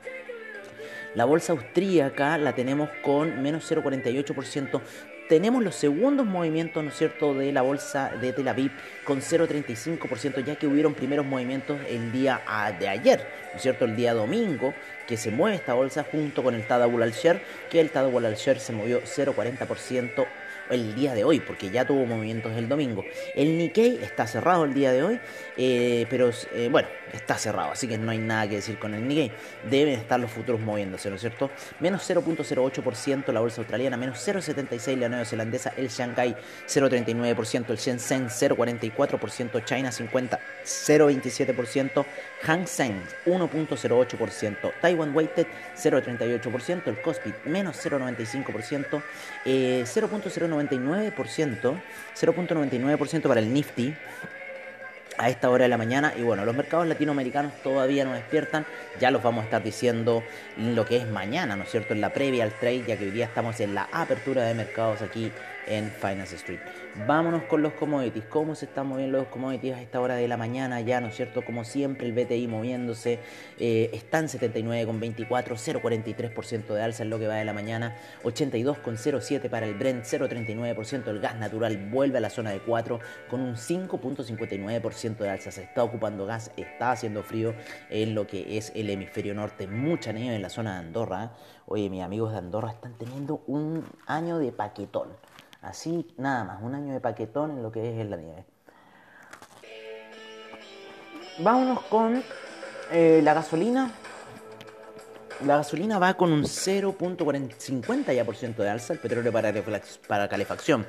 La 1.17 1.25
bolsa 1.25 1.55
austríaca 1.55 2.37
la 2.37 2.55
tenemos 2.55 2.91
con 3.01 3.41
menos 3.41 3.73
0,48%. 3.73 4.83
Tenemos 5.31 5.65
los 5.65 5.75
segundos 5.75 6.27
movimientos, 6.27 6.85
¿no 6.85 6.91
es 6.91 6.97
cierto?, 6.97 7.33
de 7.33 7.53
la 7.53 7.63
bolsa 7.63 8.13
de 8.21 8.35
Tel 8.35 8.47
Aviv 8.49 8.71
con 9.03 9.23
0,35%, 9.23 10.45
ya 10.45 10.57
que 10.57 10.67
hubieron 10.67 10.93
primeros 10.93 11.25
movimientos 11.25 11.81
el 11.89 12.13
día 12.13 12.43
ah, 12.47 12.71
de 12.71 12.89
ayer, 12.89 13.27
¿no 13.51 13.57
es 13.57 13.63
cierto?, 13.63 13.87
el 13.87 13.97
día 13.97 14.13
domingo, 14.13 14.75
que 15.07 15.17
se 15.17 15.31
mueve 15.31 15.57
esta 15.57 15.73
bolsa 15.73 16.05
junto 16.05 16.43
con 16.43 16.55
el 16.55 16.67
Tadawul 16.67 17.03
al-Sher, 17.03 17.41
que 17.71 17.81
el 17.81 17.89
Tadawul 17.89 18.27
al-Sher 18.27 18.61
se 18.61 18.75
movió 18.75 19.01
0,40% 19.01 20.27
el 20.71 20.95
día 20.95 21.15
de 21.15 21.25
hoy, 21.25 21.41
porque 21.41 21.71
ya 21.71 21.85
tuvo 21.85 22.07
movimientos 22.07 22.53
el 22.57 22.69
domingo. 22.69 23.05
El 23.35 23.59
Nikkei 23.59 23.99
está 24.03 24.27
cerrado 24.27 24.65
el 24.65 24.75
día 24.75 24.93
de 24.93 25.03
hoy, 25.03 25.21
eh, 25.57 26.07
pero 26.11 26.31
eh, 26.53 26.69
bueno, 26.71 26.89
está 27.13 27.37
cerrado, 27.37 27.73
así 27.73 27.87
que 27.89 27.99
no 27.99 28.11
hay 28.11 28.19
nada 28.19 28.49
que 28.49 28.57
decir 28.57 28.79
con 28.79 28.95
el 28.95 29.07
Nikkei. 29.07 29.33
Deben 29.71 29.95
estar 29.95 30.19
los 30.21 30.31
futuros 30.31 30.61
moviéndose, 30.61 31.09
¿no 31.11 31.17
es 31.17 31.21
cierto? 31.21 31.51
Menos 31.81 32.09
0.08% 32.09 33.33
la 33.33 33.41
bolsa 33.41 33.61
australiana, 33.61 33.97
menos 33.97 34.19
0.76% 34.27 34.97
la 34.99 35.09
neozelandesa, 35.09 35.73
el 35.77 35.89
Shanghai 35.89 36.37
0.39%, 36.67 37.71
el 37.71 37.77
Shenzhen 37.77 38.29
0.44%, 38.29 39.65
China 39.65 39.93
50 39.93 40.41
0.27%, 40.67 42.05
Hang 42.43 42.67
Seng 42.67 43.01
1.08%, 43.25 44.73
Taiwan 44.81 45.15
Weighted 45.15 45.47
0.38%, 45.77 46.89
el 46.89 47.01
Kospi 47.01 47.33
menos 47.45 47.77
0.95%, 47.85 49.03
eh, 49.45 49.85
0.099%, 49.87 50.56
0.99% 50.65 53.23
para 53.23 53.41
el 53.41 53.53
Nifty 53.53 53.95
a 55.19 55.31
esta 55.31 55.51
hora 55.51 55.65
de 55.65 55.69
la 55.69 55.79
mañana. 55.79 56.13
Y 56.17 56.23
bueno, 56.23 56.45
los 56.45 56.55
mercados 56.55 56.87
latinoamericanos 56.87 57.53
todavía 57.63 58.05
no 58.05 58.13
despiertan. 58.13 58.67
Ya 59.01 59.11
los 59.11 59.23
vamos 59.23 59.43
a 59.43 59.45
estar 59.45 59.63
diciendo 59.63 60.23
lo 60.57 60.85
que 60.85 60.99
es 60.99 61.07
mañana, 61.07 61.57
¿no 61.57 61.65
es 61.65 61.71
cierto? 61.71 61.95
En 61.95 62.01
la 62.01 62.13
previa 62.13 62.45
al 62.45 62.53
trade, 62.53 62.85
ya 62.87 62.97
que 62.97 63.05
hoy 63.05 63.11
día 63.11 63.27
estamos 63.27 63.59
en 63.61 63.75
la 63.75 63.89
apertura 63.93 64.45
de 64.45 64.55
mercados 64.55 65.03
aquí 65.03 65.33
en 65.67 65.91
Finance 65.91 66.37
Street. 66.37 66.61
Vámonos 67.07 67.43
con 67.45 67.61
los 67.63 67.75
commodities. 67.75 68.25
¿Cómo 68.25 68.55
se 68.55 68.65
están 68.67 68.87
moviendo 68.87 69.19
los 69.19 69.27
commodities 69.29 69.75
a 69.75 69.83
esta 69.83 70.01
hora 70.01 70.15
de 70.15 70.27
la 70.29 70.37
mañana 70.37 70.81
ya, 70.81 71.01
no 71.01 71.09
es 71.09 71.17
cierto? 71.17 71.45
Como 71.45 71.65
siempre, 71.65 72.07
el 72.07 72.13
BTI 72.13 72.49
moviéndose 72.49 73.19
eh, 73.59 73.91
está 73.93 74.19
en 74.19 74.27
79,24, 74.27 75.29
0,43% 75.29 76.75
de 76.75 76.83
alza 76.83 77.03
en 77.03 77.11
lo 77.11 77.19
que 77.19 77.27
va 77.27 77.35
de 77.35 77.45
la 77.45 77.53
mañana, 77.53 77.97
82,07 78.25 79.51
para 79.51 79.67
el 79.67 79.75
Brent, 79.75 80.05
0,39%. 80.05 81.09
El 81.09 81.21
gas 81.21 81.37
natural 81.37 81.77
vuelve 81.91 82.19
a 82.19 82.21
la 82.21 82.31
zona 82.31 82.51
de 82.51 82.61
4 82.61 82.99
con 83.29 83.41
un 83.41 83.57
5,59% 83.57 85.17
de 85.19 85.29
alza. 85.29 85.51
Se 85.51 85.65
está 85.65 85.85
ocupando 85.85 86.25
gas, 86.25 86.51
está 86.57 86.93
haciendo 86.93 87.23
frío 87.23 87.55
en 87.91 88.15
lo 88.15 88.27
que 88.27 88.57
es 88.57 88.73
el 88.75 88.89
hemisferio 88.89 89.35
norte. 89.35 89.67
Mucha 89.67 90.13
nieve 90.13 90.37
en 90.37 90.43
la 90.43 90.49
zona 90.49 90.75
de 90.75 90.87
Andorra. 90.87 91.33
Oye, 91.67 91.91
mis 91.91 92.03
amigos 92.03 92.33
de 92.33 92.39
Andorra 92.39 92.71
están 92.71 92.97
teniendo 92.97 93.43
un 93.47 93.85
año 94.07 94.39
de 94.39 94.53
paquetón. 94.53 95.09
Así, 95.67 96.07
nada 96.17 96.45
más, 96.45 96.63
un 96.63 96.77
año 96.77 96.93
de 96.93 97.01
paquetón 97.01 97.51
en 97.51 97.63
lo 97.63 97.73
que 97.73 98.01
es 98.01 98.09
la 98.09 98.17
nieve. 98.17 98.45
Vámonos 101.41 101.83
con 101.83 102.23
eh, 102.93 103.21
la 103.23 103.35
gasolina. 103.35 103.91
La 105.45 105.57
gasolina 105.57 105.99
va 105.99 106.15
con 106.15 106.33
un 106.33 106.45
0.50 106.45 108.15
ya 108.15 108.25
por 108.25 108.37
ciento 108.37 108.63
de 108.63 108.71
alza, 108.71 108.93
el 108.93 109.01
petróleo 109.01 109.33
para, 109.33 109.53
para 110.07 110.29
calefacción 110.29 110.87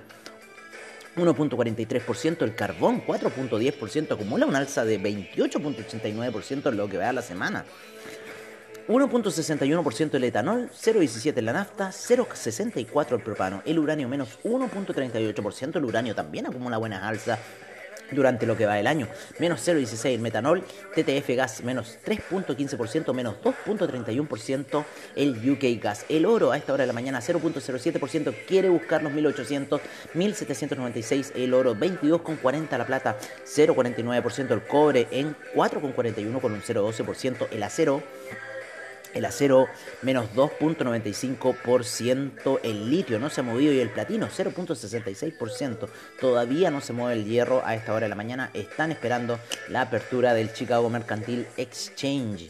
1.43%, 1.18 2.44
el 2.44 2.56
carbón 2.56 3.04
4.10%, 3.06 4.12
acumula 4.12 4.46
un 4.46 4.56
alza 4.56 4.86
de 4.86 5.02
28.89% 5.02 6.70
en 6.70 6.78
lo 6.78 6.88
que 6.88 6.98
va 6.98 7.10
a 7.10 7.14
la 7.14 7.24
semana. 7.24 7.66
1.61% 8.88 10.14
el 10.14 10.24
etanol, 10.24 10.70
0.17 10.72 11.42
la 11.42 11.54
nafta, 11.54 11.90
0.64 11.90 13.16
el 13.16 13.22
propano, 13.22 13.62
el 13.66 13.80
uranio 13.80 14.08
menos 14.08 14.40
1.38%, 14.44 15.76
el 15.76 15.86
uranio 15.86 16.16
también 16.16 16.48
acumula 16.48 16.78
buenas 16.78 17.04
alzas 17.04 17.40
durante 18.12 18.46
lo 18.46 18.56
que 18.56 18.66
va 18.66 18.80
el 18.80 18.88
año. 18.88 19.08
Menos 19.40 19.68
0,16 19.68 20.14
el 20.14 20.22
metanol, 20.22 20.64
TTF 20.96 21.36
gas 21.36 21.64
menos 21.64 21.98
3.15%, 22.06 23.14
menos 23.14 23.36
2.31% 23.44 24.86
el 25.16 25.52
UK 25.52 25.82
gas. 25.82 26.06
El 26.08 26.26
oro 26.26 26.52
a 26.52 26.58
esta 26.58 26.74
hora 26.74 26.84
de 26.84 26.88
la 26.88 26.94
mañana 26.94 27.20
0.07%, 27.20 28.34
quiere 28.48 28.70
buscar 28.70 29.04
los 29.04 29.12
1800, 29.12 29.82
1796 30.14 31.34
el 31.36 31.54
oro, 31.54 31.76
22.40 31.76 32.78
la 32.78 32.86
plata, 32.86 33.18
0.49% 33.46 34.52
el 34.52 34.64
cobre 34.64 35.08
en 35.12 35.36
4.41 35.56 36.42
con 36.42 36.54
un 36.54 36.62
0.12%, 36.62 37.48
el 37.52 37.64
acero 37.64 38.02
el 39.18 39.26
acero 39.26 39.68
menos 40.02 40.28
2.95%, 40.36 42.60
el 42.64 42.90
litio 42.90 43.20
no 43.20 43.30
se 43.30 43.42
ha 43.42 43.44
movido 43.44 43.74
y 43.74 43.80
el 43.80 43.90
platino 43.90 44.28
0.66%. 44.28 45.90
Todavía 46.20 46.72
no 46.72 46.82
se 46.82 46.94
mueve 46.94 47.20
el 47.20 47.26
hierro 47.26 47.62
a 47.66 47.76
esta 47.76 47.94
hora 47.94 48.06
de 48.06 48.10
la 48.10 48.16
mañana. 48.16 48.50
Están 48.54 48.92
esperando 48.92 49.38
la 49.70 49.82
apertura 49.82 50.34
del 50.34 50.54
Chicago 50.54 50.90
Mercantile 50.90 51.46
Exchange. 51.58 52.50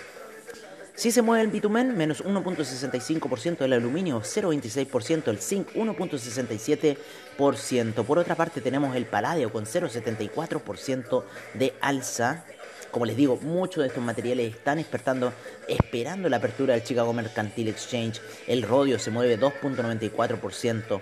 Si 0.98 1.12
se 1.12 1.22
mueve 1.22 1.44
el 1.44 1.52
bitumen, 1.52 1.96
menos 1.96 2.26
1.65%, 2.26 3.62
el 3.62 3.74
aluminio 3.74 4.20
0.26%, 4.20 5.28
el 5.28 5.38
zinc 5.38 5.72
1.67%. 5.76 8.04
Por 8.04 8.18
otra 8.18 8.34
parte 8.34 8.62
tenemos 8.62 8.96
el 8.96 9.06
paladio 9.06 9.52
con 9.52 9.66
0.74% 9.66 11.24
de 11.54 11.76
alza 11.82 12.46
como 12.92 13.06
les 13.06 13.18
digo, 13.18 13.38
muchos 13.42 13.82
de 13.82 13.88
estos 13.88 14.04
materiales 14.04 14.56
están 14.56 14.78
despertando, 14.78 15.34
esperando 15.68 16.30
la 16.30 16.38
apertura 16.38 16.74
del 16.74 16.84
Chicago 16.84 17.14
Mercantile 17.14 17.72
Exchange. 17.72 18.22
El 18.48 18.64
rodio 18.64 19.00
se 19.00 19.12
mueve 19.12 19.40
2.94%. 19.40 21.02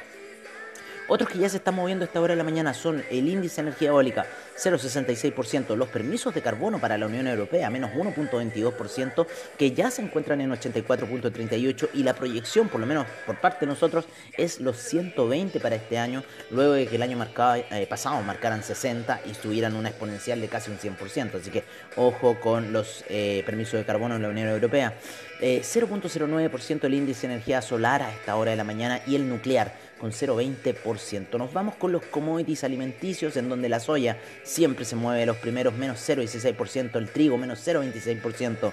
Otros 1.07 1.29
que 1.29 1.37
ya 1.37 1.49
se 1.49 1.57
están 1.57 1.75
moviendo 1.75 2.03
a 2.03 2.07
esta 2.07 2.19
hora 2.19 2.33
de 2.33 2.37
la 2.37 2.43
mañana 2.43 2.73
son 2.73 3.03
el 3.11 3.27
índice 3.27 3.57
de 3.57 3.67
energía 3.67 3.89
eólica 3.89 4.25
0,66%, 4.57 5.75
los 5.75 5.89
permisos 5.89 6.33
de 6.33 6.41
carbono 6.41 6.79
para 6.79 6.97
la 6.97 7.05
Unión 7.05 7.27
Europea 7.27 7.69
menos 7.69 7.91
1.22%, 7.91 9.27
que 9.57 9.71
ya 9.71 9.91
se 9.91 10.01
encuentran 10.01 10.41
en 10.41 10.51
84.38% 10.51 11.89
y 11.93 12.03
la 12.03 12.13
proyección, 12.15 12.69
por 12.69 12.79
lo 12.79 12.87
menos 12.87 13.05
por 13.25 13.39
parte 13.39 13.65
de 13.65 13.67
nosotros, 13.67 14.05
es 14.37 14.59
los 14.59 14.77
120 14.77 15.59
para 15.59 15.75
este 15.75 15.99
año, 15.99 16.23
luego 16.49 16.73
de 16.73 16.87
que 16.87 16.95
el 16.95 17.01
año 17.03 17.23
eh, 17.23 17.87
pasado 17.87 18.21
marcaran 18.23 18.63
60 18.63 19.21
y 19.25 19.33
tuvieran 19.33 19.75
una 19.75 19.89
exponencial 19.89 20.41
de 20.41 20.47
casi 20.47 20.71
un 20.71 20.79
100%. 20.79 21.39
Así 21.39 21.51
que 21.51 21.65
ojo 21.97 22.39
con 22.39 22.73
los 22.73 23.03
eh, 23.09 23.43
permisos 23.45 23.79
de 23.79 23.85
carbono 23.85 24.15
en 24.15 24.23
la 24.23 24.29
Unión 24.29 24.47
Europea. 24.47 24.95
0.09% 25.41 26.83
eh, 26.83 26.87
el 26.87 26.93
índice 26.93 27.27
de 27.27 27.33
energía 27.33 27.61
solar 27.61 28.01
a 28.01 28.11
esta 28.11 28.35
hora 28.35 28.51
de 28.51 28.57
la 28.57 28.63
mañana 28.63 29.01
y 29.05 29.15
el 29.15 29.27
nuclear 29.27 29.73
con 29.99 30.11
0,20%. 30.11 31.37
Nos 31.37 31.53
vamos 31.53 31.75
con 31.75 31.91
los 31.91 32.03
commodities 32.03 32.63
alimenticios 32.63 33.35
en 33.37 33.49
donde 33.49 33.69
la 33.69 33.79
soya 33.79 34.17
siempre 34.43 34.85
se 34.85 34.95
mueve 34.95 35.25
los 35.25 35.37
primeros 35.37 35.73
menos 35.73 35.99
0,16%, 36.07 36.95
el 36.95 37.09
trigo 37.09 37.37
menos 37.37 37.65
0,26%, 37.65 38.71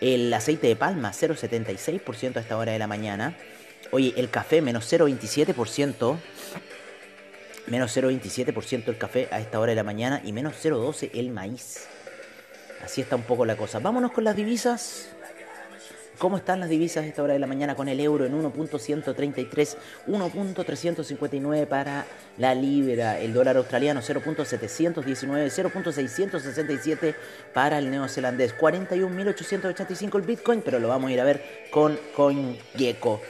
el 0.00 0.32
aceite 0.32 0.68
de 0.68 0.76
palma 0.76 1.12
0,76% 1.12 2.36
a 2.36 2.40
esta 2.40 2.56
hora 2.56 2.72
de 2.72 2.78
la 2.78 2.86
mañana. 2.86 3.36
Oye, 3.90 4.12
el 4.16 4.30
café 4.30 4.62
menos 4.62 4.92
0,27%. 4.92 6.16
Menos 7.66 7.96
0,27% 7.96 8.88
el 8.88 8.98
café 8.98 9.26
a 9.30 9.40
esta 9.40 9.58
hora 9.58 9.70
de 9.70 9.76
la 9.76 9.84
mañana 9.84 10.20
y 10.22 10.32
menos 10.32 10.54
0,12% 10.62 11.10
el 11.14 11.30
maíz. 11.30 11.86
Así 12.84 13.00
está 13.00 13.16
un 13.16 13.22
poco 13.22 13.46
la 13.46 13.56
cosa. 13.56 13.78
Vámonos 13.78 14.12
con 14.12 14.24
las 14.24 14.36
divisas. 14.36 15.13
¿Cómo 16.18 16.36
están 16.36 16.60
las 16.60 16.68
divisas 16.68 17.04
a 17.04 17.06
esta 17.06 17.22
hora 17.22 17.32
de 17.32 17.40
la 17.40 17.46
mañana 17.48 17.74
con 17.74 17.88
el 17.88 17.98
euro 17.98 18.24
en 18.24 18.40
1.133, 18.40 19.76
1.359 20.06 21.66
para 21.66 22.06
la 22.38 22.54
libra, 22.54 23.18
el 23.18 23.32
dólar 23.32 23.56
australiano 23.56 24.00
0.719, 24.00 25.02
0.667 25.50 27.14
para 27.52 27.78
el 27.78 27.90
neozelandés, 27.90 28.56
41.885 28.56 30.16
el 30.16 30.22
bitcoin, 30.22 30.62
pero 30.64 30.78
lo 30.78 30.86
vamos 30.88 31.10
a 31.10 31.12
ir 31.12 31.20
a 31.20 31.24
ver 31.24 31.42
con 31.70 31.98
CoinGecko. 32.14 33.20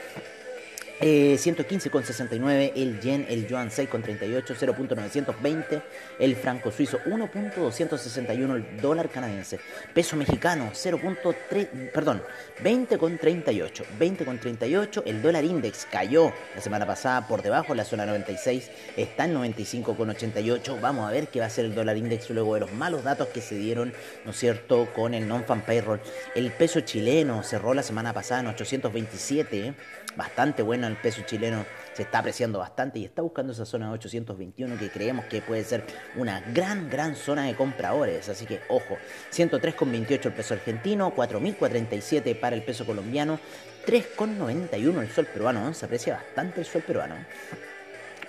Eh, 1.01 1.35
115,69 1.37 2.71
el 2.73 3.01
yen, 3.01 3.25
el 3.27 3.45
yuan 3.47 3.69
6,38, 3.69 4.55
0.920 4.55 5.81
el 6.19 6.35
franco 6.37 6.71
suizo, 6.71 6.99
1.261 7.05 8.55
el 8.55 8.81
dólar 8.81 9.09
canadiense, 9.09 9.59
peso 9.93 10.15
mexicano 10.15 10.71
0.3, 10.73 11.91
perdón, 11.91 12.23
20,38, 12.63 13.83
20,38 13.99 15.03
el 15.05 15.21
dólar 15.21 15.43
index 15.43 15.85
cayó 15.91 16.31
la 16.55 16.61
semana 16.61 16.87
pasada 16.87 17.27
por 17.27 17.41
debajo 17.41 17.73
de 17.73 17.75
la 17.75 17.85
zona 17.85 18.05
96, 18.05 18.71
está 18.95 19.25
en 19.25 19.35
95,88, 19.35 20.79
vamos 20.79 21.09
a 21.09 21.11
ver 21.11 21.27
qué 21.27 21.41
va 21.41 21.47
a 21.47 21.49
ser 21.49 21.65
el 21.65 21.75
dólar 21.75 21.97
index 21.97 22.29
luego 22.29 22.53
de 22.53 22.61
los 22.61 22.71
malos 22.71 23.03
datos 23.03 23.27
que 23.27 23.41
se 23.41 23.55
dieron, 23.55 23.93
¿no 24.23 24.31
es 24.31 24.37
cierto?, 24.37 24.87
con 24.93 25.13
el 25.13 25.27
non-fan 25.27 25.65
payroll, 25.65 25.99
el 26.35 26.51
peso 26.51 26.79
chileno 26.79 27.43
cerró 27.43 27.73
la 27.73 27.83
semana 27.83 28.13
pasada 28.13 28.39
en 28.39 28.47
827, 28.47 29.73
bastante 30.15 30.61
bueno 30.61 30.84
el 30.87 30.97
peso 30.97 31.21
chileno, 31.25 31.65
se 31.93 32.03
está 32.03 32.19
apreciando 32.19 32.59
bastante 32.59 32.99
y 32.99 33.05
está 33.05 33.21
buscando 33.21 33.53
esa 33.53 33.65
zona 33.65 33.87
de 33.87 33.93
821 33.93 34.77
que 34.77 34.89
creemos 34.89 35.25
que 35.25 35.41
puede 35.41 35.63
ser 35.63 35.85
una 36.15 36.41
gran, 36.53 36.89
gran 36.89 37.15
zona 37.15 37.43
de 37.45 37.55
compradores. 37.55 38.27
Así 38.29 38.45
que 38.45 38.61
ojo, 38.69 38.97
103,28 39.31 40.25
el 40.25 40.33
peso 40.33 40.53
argentino, 40.53 41.13
4.047 41.15 42.39
para 42.39 42.55
el 42.55 42.63
peso 42.63 42.85
colombiano, 42.85 43.39
3,91 43.85 45.01
el 45.01 45.09
sol 45.09 45.25
peruano, 45.25 45.73
se 45.73 45.85
aprecia 45.85 46.15
bastante 46.15 46.59
el 46.61 46.65
sol 46.65 46.81
peruano. 46.81 47.15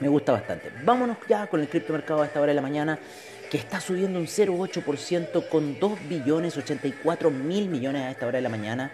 Me 0.01 0.09
gusta 0.09 0.33
bastante. 0.33 0.71
Vámonos 0.85 1.17
ya 1.29 1.47
con 1.47 1.61
el 1.61 1.69
criptomercado 1.69 2.23
a 2.23 2.27
esta 2.27 2.41
hora 2.41 2.51
de 2.51 2.57
la 2.57 2.63
mañana 2.63 2.99
que 3.51 3.59
está 3.59 3.81
subiendo 3.81 4.19
un 4.19 4.27
0,8% 4.27 5.49
con 5.49 5.79
2 5.79 6.09
billones 6.09 6.57
84 6.57 7.31
mil 7.31 7.69
millones 7.69 8.03
a 8.03 8.11
esta 8.11 8.27
hora 8.27 8.37
de 8.37 8.43
la 8.43 8.49
mañana. 8.49 8.93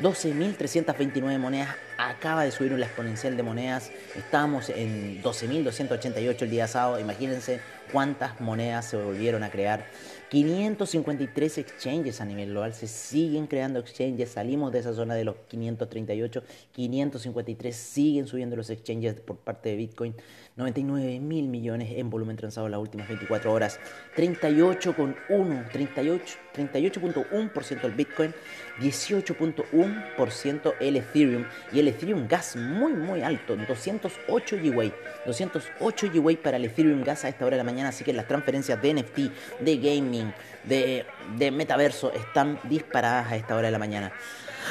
12.329 0.00 1.38
monedas, 1.38 1.76
acaba 2.08 2.44
de 2.44 2.50
subir 2.50 2.72
una 2.72 2.86
exponencial 2.86 3.36
de 3.36 3.42
monedas, 3.42 3.90
estamos 4.16 4.68
en 4.70 5.22
12.288 5.22 6.42
el 6.42 6.50
día 6.50 6.66
sábado, 6.66 6.98
imagínense 6.98 7.60
cuántas 7.90 8.40
monedas 8.40 8.86
se 8.86 8.96
volvieron 8.96 9.42
a 9.42 9.50
crear. 9.50 9.86
553 10.30 11.58
exchanges 11.58 12.20
a 12.22 12.24
nivel 12.24 12.50
global, 12.50 12.72
se 12.72 12.86
siguen 12.88 13.46
creando 13.46 13.80
exchanges, 13.80 14.30
salimos 14.30 14.72
de 14.72 14.78
esa 14.78 14.94
zona 14.94 15.14
de 15.14 15.24
los 15.24 15.36
538, 15.48 16.42
553 16.72 17.76
siguen 17.76 18.26
subiendo 18.26 18.56
los 18.56 18.70
exchanges 18.70 19.20
por 19.20 19.36
parte 19.36 19.68
de 19.68 19.76
Bitcoin, 19.76 20.14
99 20.56 21.20
mil 21.20 21.48
millones 21.48 21.92
en 21.96 22.10
volumen 22.10 22.36
transado 22.36 22.66
en 22.66 22.72
las 22.72 22.80
últimas 22.80 23.08
24 23.08 23.52
horas, 23.52 23.78
38,1, 24.16 25.70
38, 25.70 26.38
38.1% 26.54 27.84
el 27.84 27.92
Bitcoin, 27.92 28.34
18.1% 28.80 30.74
el 30.80 30.96
Ethereum. 30.96 31.44
Y 31.72 31.80
el 31.80 31.88
Ethereum 31.92 32.26
Gas 32.28 32.56
muy 32.56 32.92
muy 32.92 33.22
alto, 33.22 33.56
208 33.56 34.56
GWay, 34.62 34.92
208 35.26 36.10
GWay 36.12 36.36
para 36.36 36.56
el 36.56 36.64
Ethereum 36.64 37.02
Gas 37.04 37.24
a 37.24 37.28
esta 37.28 37.46
hora 37.46 37.56
de 37.56 37.62
la 37.62 37.70
mañana, 37.70 37.90
así 37.90 38.04
que 38.04 38.12
las 38.12 38.26
transferencias 38.26 38.80
de 38.82 38.94
NFT, 38.94 39.18
de 39.60 39.76
gaming, 39.76 40.32
de, 40.64 41.50
metaverso 41.50 42.12
están 42.12 42.58
disparadas 42.64 43.32
a 43.32 43.36
esta 43.36 43.54
hora 43.54 43.68
de 43.68 43.72
la 43.72 43.78
mañana. 43.78 44.12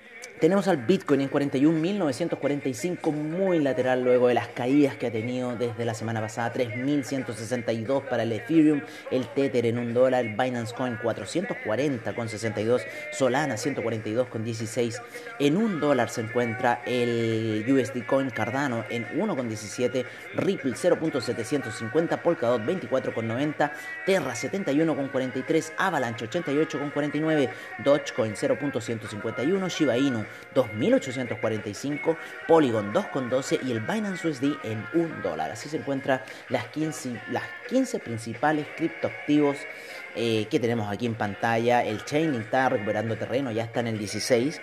Tenemos 0.44 0.68
al 0.68 0.76
Bitcoin 0.76 1.22
en 1.22 1.32
41.945, 1.32 3.14
muy 3.14 3.60
lateral 3.60 4.04
luego 4.04 4.28
de 4.28 4.34
las 4.34 4.50
caídas 4.50 4.98
que 4.98 5.08
ha 5.08 5.10
tenido 5.10 5.56
desde 5.56 5.86
la 5.86 5.94
semana 5.94 6.20
pasada. 6.20 6.52
3.162 6.52 8.10
para 8.10 8.24
el 8.24 8.34
Ethereum, 8.34 8.82
el 9.10 9.26
Tether 9.30 9.68
en 9.68 9.78
un 9.78 9.94
dólar, 9.94 10.26
el 10.26 10.36
Binance 10.36 10.76
Coin 10.76 10.98
440,62, 10.98 12.82
Solana 13.14 13.56
142,16. 13.56 15.02
En 15.40 15.56
un 15.56 15.80
dólar 15.80 16.10
se 16.10 16.20
encuentra 16.20 16.82
el 16.86 17.66
USD 17.66 18.06
Coin 18.06 18.30
Cardano 18.30 18.84
en 18.90 19.08
1,17, 19.18 20.06
Ripple 20.36 20.74
0.750, 20.74 22.22
Polkadot 22.22 22.62
24,90, 22.64 23.72
Terra 24.06 24.34
71,43, 24.34 25.72
Avalanche 25.78 26.30
88,49, 26.30 27.50
Dogecoin 27.82 28.34
0.151, 28.34 29.70
Shiba 29.70 29.98
Inu 29.98 30.26
2.845, 30.56 32.18
Polygon 32.48 32.94
2,12 32.94 33.60
y 33.64 33.72
el 33.72 33.80
Binance 33.80 34.28
USD 34.28 34.44
en 34.64 34.86
1 34.94 35.22
dólar. 35.22 35.52
Así 35.52 35.70
se 35.70 35.78
encuentran 35.78 36.22
las 36.50 36.68
15, 36.68 37.22
las 37.32 37.44
15 37.70 38.00
principales 38.00 38.68
criptoactivos 38.76 39.58
eh, 40.16 40.48
que 40.50 40.60
tenemos 40.60 40.92
aquí 40.92 41.06
en 41.06 41.16
pantalla. 41.16 41.84
El 41.84 42.06
Chainlink 42.06 42.44
está 42.46 42.70
recuperando 42.70 43.16
terreno, 43.18 43.52
ya 43.52 43.64
está 43.64 43.80
en 43.80 43.88
el 43.88 43.98
16. 43.98 44.62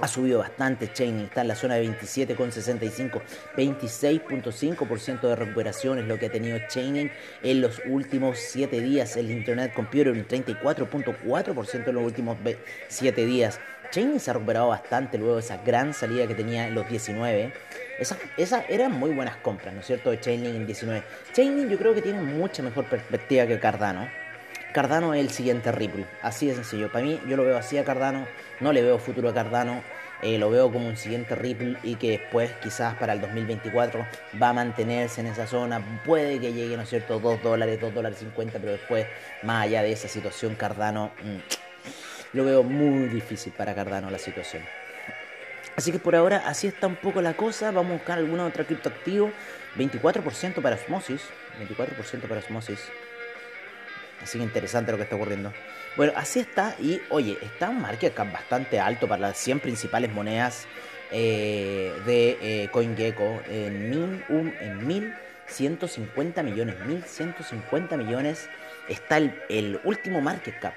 Ha 0.00 0.08
subido 0.08 0.38
bastante 0.38 0.90
Chainlink, 0.90 1.26
está 1.28 1.42
en 1.42 1.48
la 1.48 1.54
zona 1.54 1.74
de 1.74 1.86
27,65, 1.86 3.20
26.5% 3.54 5.20
de 5.20 5.36
recuperación 5.36 5.98
es 5.98 6.06
lo 6.06 6.18
que 6.18 6.26
ha 6.26 6.30
tenido 6.30 6.58
Chainlink 6.68 7.12
en 7.42 7.60
los 7.60 7.82
últimos 7.86 8.38
7 8.38 8.80
días. 8.80 9.16
El 9.18 9.30
Internet 9.30 9.74
Computer 9.74 10.12
un 10.12 10.26
34.4% 10.26 11.88
en 11.88 11.94
los 11.94 12.04
últimos 12.04 12.38
7 12.88 13.26
días. 13.26 13.60
Chainlink 13.90 14.20
se 14.20 14.30
ha 14.30 14.34
recuperado 14.34 14.68
bastante 14.68 15.18
luego 15.18 15.34
de 15.34 15.40
esa 15.40 15.56
gran 15.58 15.92
salida 15.92 16.26
que 16.26 16.34
tenía 16.34 16.68
en 16.68 16.74
los 16.74 16.88
19. 16.88 17.52
Esas 17.98 18.18
esa 18.36 18.64
eran 18.68 18.92
muy 18.92 19.10
buenas 19.10 19.36
compras, 19.36 19.74
¿no 19.74 19.80
es 19.80 19.86
cierto? 19.86 20.10
De 20.10 20.20
Chainlink 20.20 20.54
en 20.54 20.66
19. 20.66 21.02
Chainlink 21.32 21.70
yo 21.70 21.78
creo 21.78 21.94
que 21.94 22.02
tiene 22.02 22.20
mucha 22.20 22.62
mejor 22.62 22.84
perspectiva 22.84 23.46
que 23.46 23.58
Cardano. 23.58 24.08
Cardano 24.72 25.12
es 25.14 25.20
el 25.20 25.30
siguiente 25.30 25.72
Ripple, 25.72 26.06
así 26.22 26.46
de 26.46 26.54
sencillo. 26.54 26.92
Para 26.92 27.04
mí, 27.04 27.20
yo 27.26 27.36
lo 27.36 27.44
veo 27.44 27.58
así 27.58 27.76
a 27.78 27.84
Cardano, 27.84 28.28
no 28.60 28.72
le 28.72 28.82
veo 28.82 28.98
futuro 28.98 29.28
a 29.28 29.34
Cardano. 29.34 29.82
Eh, 30.22 30.38
lo 30.38 30.50
veo 30.50 30.70
como 30.70 30.86
un 30.86 30.98
siguiente 30.98 31.34
Ripple 31.34 31.78
y 31.82 31.96
que 31.96 32.10
después 32.10 32.52
quizás 32.62 32.94
para 32.96 33.14
el 33.14 33.22
2024 33.22 34.06
va 34.40 34.50
a 34.50 34.52
mantenerse 34.52 35.22
en 35.22 35.28
esa 35.28 35.46
zona. 35.46 35.82
Puede 36.04 36.38
que 36.38 36.52
llegue, 36.52 36.76
¿no 36.76 36.82
es 36.82 36.90
cierto?, 36.90 37.18
2 37.18 37.42
dólares, 37.42 37.80
2 37.80 37.94
dólares 37.94 38.18
50, 38.18 38.58
pero 38.58 38.72
después, 38.72 39.06
más 39.42 39.64
allá 39.64 39.82
de 39.82 39.92
esa 39.92 40.08
situación, 40.08 40.54
Cardano... 40.54 41.10
Mmm, 41.24 41.69
lo 42.32 42.44
veo 42.44 42.62
muy 42.62 43.08
difícil 43.08 43.52
para 43.52 43.74
Cardano 43.74 44.10
la 44.10 44.18
situación. 44.18 44.62
Así 45.76 45.92
que 45.92 45.98
por 45.98 46.14
ahora 46.14 46.42
así 46.46 46.66
está 46.66 46.86
un 46.86 46.96
poco 46.96 47.22
la 47.22 47.34
cosa. 47.34 47.70
Vamos 47.70 47.92
a 47.92 47.94
buscar 47.94 48.18
alguna 48.18 48.46
otra 48.46 48.64
criptoactivo. 48.64 49.30
24% 49.76 50.60
para 50.60 50.76
Osmosis. 50.76 51.22
24% 51.58 52.20
para 52.28 52.40
Osmosis. 52.40 52.80
Así 54.22 54.38
que 54.38 54.44
interesante 54.44 54.92
lo 54.92 54.98
que 54.98 55.04
está 55.04 55.16
ocurriendo. 55.16 55.52
Bueno, 55.96 56.12
así 56.16 56.40
está. 56.40 56.76
Y 56.80 57.00
oye, 57.10 57.38
está 57.40 57.70
un 57.70 57.80
market 57.80 58.14
cap 58.14 58.30
bastante 58.32 58.78
alto 58.78 59.08
para 59.08 59.20
las 59.20 59.38
100 59.38 59.60
principales 59.60 60.12
monedas 60.12 60.66
eh, 61.10 61.92
de 62.04 62.38
eh, 62.42 62.68
CoinGecko. 62.70 63.42
En, 63.48 63.90
mil, 63.90 64.24
um, 64.28 64.52
en 64.60 64.86
1150 64.86 66.42
millones. 66.42 66.76
1150 66.86 67.96
millones 67.96 68.48
está 68.88 69.16
el 69.16 69.80
último 69.84 70.20
market 70.20 70.58
cap 70.60 70.74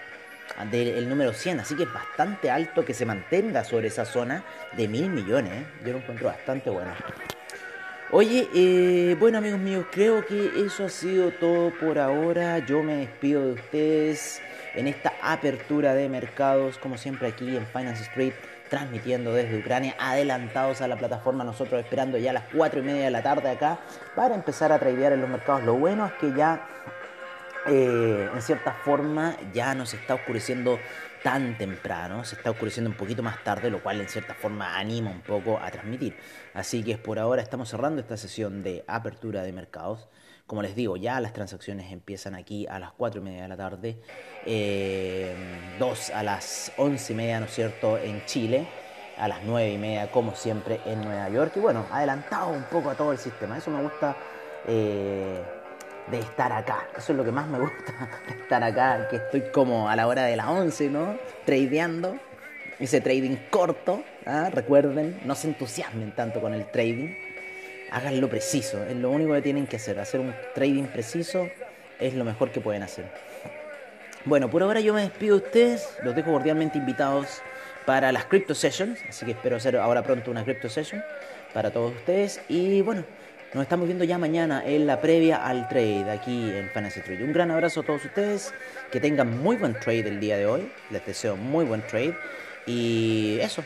del 0.70 1.10
número 1.10 1.34
100, 1.34 1.62
así 1.62 1.76
que 1.76 1.84
es 1.84 1.94
bastante 1.94 2.50
alto 2.50 2.86
que 2.86 2.94
se 2.94 3.06
mantenga 3.06 3.64
sobre 3.64 3.88
esa 3.88 4.06
zona 4.06 4.44
de 4.78 4.88
mil 4.88 5.10
millones. 5.10 5.52
¿eh? 5.54 5.66
Yo 5.86 5.94
lo 5.94 5.98
encuentro 6.00 6.28
bastante 6.28 6.70
bueno. 6.70 6.92
Oye, 8.12 8.48
eh, 8.54 9.16
bueno 9.20 9.40
amigos 9.40 9.60
míos, 9.60 9.88
creo 9.92 10.24
que 10.24 10.64
eso 10.64 10.86
ha 10.86 10.90
sido 10.90 11.32
todo 11.32 11.72
por 11.80 11.98
ahora. 11.98 12.60
Yo 12.60 12.84
me 12.84 12.98
despido 12.98 13.44
de 13.46 13.54
ustedes 13.54 14.40
en 14.76 14.88
esta 14.88 15.14
apertura 15.22 15.96
de 15.96 16.08
mercados, 16.10 16.78
como 16.78 16.98
siempre 16.98 17.28
aquí 17.28 17.58
en 17.58 17.66
Finance 17.66 18.04
Street, 18.04 18.34
transmitiendo 18.70 19.34
desde 19.34 19.58
Ucrania, 19.58 19.96
adelantados 20.00 20.82
a 20.82 20.88
la 20.88 20.96
plataforma, 20.96 21.44
nosotros 21.44 21.84
esperando 21.84 22.18
ya 22.18 22.30
a 22.30 22.34
las 22.34 22.44
4 22.56 22.82
y 22.82 22.84
media 22.84 23.06
de 23.06 23.12
la 23.12 23.24
tarde 23.24 23.50
acá 23.50 23.80
para 24.16 24.36
empezar 24.36 24.72
a 24.72 24.80
tradear 24.80 25.14
en 25.14 25.22
los 25.22 25.30
mercados. 25.30 25.64
Lo 25.64 25.74
bueno 25.74 26.06
es 26.06 26.14
que 26.14 26.34
ya 26.38 26.68
eh, 27.66 28.30
en 28.34 28.42
cierta 28.42 28.74
forma 28.74 29.38
ya 29.54 29.74
no 29.74 29.86
se 29.86 29.96
está 29.96 30.16
oscureciendo 30.16 30.80
tan 31.24 31.58
temprano, 31.58 32.26
se 32.26 32.36
está 32.36 32.52
oscureciendo 32.52 32.90
un 32.90 32.98
poquito 32.98 33.24
más 33.24 33.42
tarde, 33.44 33.70
lo 33.70 33.82
cual 33.82 34.02
en 34.02 34.10
cierta 34.10 34.34
forma 34.34 34.78
anima 34.78 35.10
un 35.10 35.22
poco 35.22 35.58
a 35.58 35.72
transmitir. 35.72 36.18
Así 36.54 36.84
que 36.84 36.98
por 36.98 37.18
ahora 37.18 37.42
estamos 37.42 37.70
cerrando 37.70 38.02
esta 38.02 38.18
sesión 38.18 38.62
de 38.64 38.84
apertura 38.88 39.44
de 39.44 39.54
mercados. 39.54 40.10
Como 40.46 40.62
les 40.62 40.76
digo, 40.76 40.98
ya 40.98 41.22
las 41.22 41.32
transacciones 41.32 41.92
empiezan 41.94 42.36
aquí 42.36 42.68
a 42.68 42.78
las 42.78 42.92
4 42.92 43.22
y 43.22 43.24
media 43.24 43.44
de 43.44 43.48
la 43.48 43.58
tarde, 43.58 44.02
eh, 44.46 45.34
2 45.80 46.10
a 46.10 46.24
las 46.24 46.74
11 46.76 47.14
y 47.14 47.16
media, 47.16 47.40
¿no 47.40 47.46
es 47.46 47.54
cierto?, 47.54 47.98
en 47.98 48.26
Chile, 48.26 48.68
a 49.18 49.30
las 49.30 49.44
9 49.44 49.72
y 49.72 49.78
media, 49.78 50.12
como 50.12 50.36
siempre, 50.36 50.82
en 50.86 51.02
Nueva 51.02 51.30
York. 51.30 51.54
Y 51.56 51.62
bueno, 51.62 51.86
adelantado 51.90 52.50
un 52.50 52.64
poco 52.64 52.90
a 52.90 52.96
todo 52.96 53.14
el 53.14 53.18
sistema. 53.18 53.58
Eso 53.58 53.72
me 53.72 53.82
gusta. 53.82 54.18
Eh, 54.68 55.42
de 56.08 56.20
estar 56.20 56.52
acá. 56.52 56.88
Eso 56.98 57.14
es 57.14 57.18
lo 57.18 57.24
que 57.24 57.32
más 57.32 57.48
me 57.48 57.60
gusta, 57.60 58.10
estar 58.42 58.64
acá, 58.64 59.08
que 59.10 59.18
estoy 59.18 59.42
como 59.52 59.90
a 59.90 59.96
la 59.96 60.08
hora 60.08 60.24
de 60.24 60.36
las 60.36 60.48
11, 60.48 60.90
¿no? 60.90 61.18
Tradeando, 61.46 62.18
ese 62.80 63.02
trading 63.02 63.38
corto, 63.50 64.04
¿ah? 64.26 64.50
recuerden, 64.52 65.22
no 65.26 65.36
se 65.36 65.48
entusiasmen 65.48 66.14
tanto 66.14 66.42
con 66.42 66.54
el 66.54 66.66
trading, 66.72 67.14
háganlo 67.92 68.30
preciso, 68.30 68.84
es 68.84 68.96
lo 68.96 69.12
único 69.12 69.34
que 69.34 69.42
tienen 69.42 69.68
que 69.68 69.78
hacer, 69.78 70.00
hacer 70.00 70.20
un 70.20 70.34
trading 70.56 70.86
preciso 70.86 71.48
es 72.00 72.14
lo 72.14 72.26
mejor 72.26 72.52
que 72.52 72.60
pueden 72.60 72.84
hacer. 72.84 73.06
Bueno, 74.26 74.50
por 74.50 74.64
ahora 74.64 74.80
yo 74.80 74.94
me 74.94 75.02
despido 75.02 75.38
de 75.38 75.46
ustedes, 75.46 75.98
los 76.04 76.16
dejo 76.16 76.32
cordialmente 76.32 76.78
invitados 76.78 77.42
para 77.86 78.12
las 78.12 78.26
Crypto 78.26 78.56
Sessions, 78.56 79.00
así 79.08 79.26
que 79.26 79.32
espero 79.32 79.58
hacer 79.58 79.76
ahora 79.78 80.02
pronto 80.04 80.32
una 80.32 80.44
Crypto 80.44 80.70
Session 80.70 81.04
para 81.54 81.72
todos 81.72 81.94
ustedes 81.94 82.42
y 82.48 82.82
bueno, 82.82 83.04
nos 83.54 83.64
estamos 83.64 83.86
viendo 83.86 84.04
ya 84.04 84.18
mañana 84.18 84.64
en 84.66 84.88
la 84.88 85.00
previa 85.00 85.46
al 85.46 85.68
trade 85.68 86.10
aquí 86.10 86.52
en 86.56 86.70
Fantasy 86.72 87.02
Trade. 87.02 87.24
Un 87.24 87.34
gran 87.34 87.52
abrazo 87.52 87.82
a 87.82 87.84
todos 87.84 88.04
ustedes, 88.04 88.54
que 88.92 89.00
tengan 89.00 89.42
muy 89.42 89.58
buen 89.58 89.74
trade 89.80 90.08
el 90.08 90.20
día 90.20 90.38
de 90.38 90.48
hoy. 90.48 90.72
Les 90.90 91.06
deseo 91.06 91.36
muy 91.36 91.64
buen 91.64 91.86
trade. 91.86 92.16
Y 92.66 93.38
eso, 93.42 93.64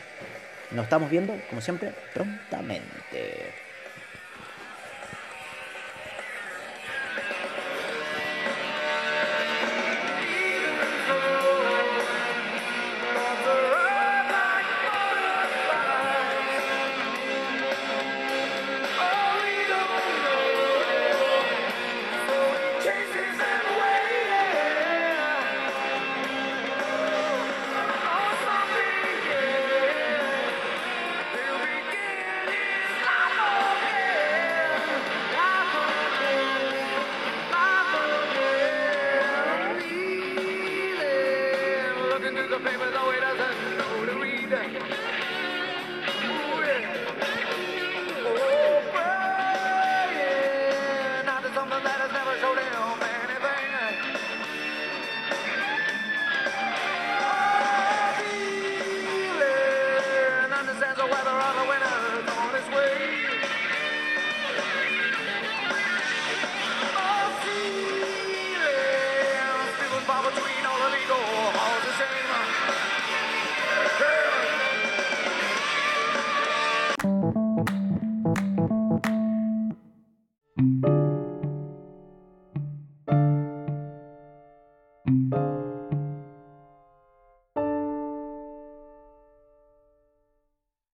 nos 0.72 0.84
estamos 0.84 1.10
viendo, 1.10 1.34
como 1.48 1.62
siempre, 1.62 1.92
prontamente. 2.12 3.52